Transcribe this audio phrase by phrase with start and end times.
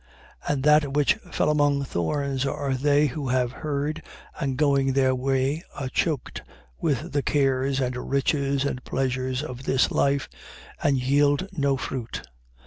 [0.47, 0.53] 8:14.
[0.53, 4.01] And that which fell among thorns are they who have heard
[4.39, 6.41] and, going their way, are choked
[6.79, 10.27] with the cares and riches and pleasures of this life
[10.81, 12.23] and yield no fruit.